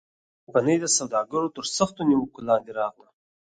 [0.43, 3.09] کمپنۍ د سوداګرو تر سختو نیوکو لاندې راغله.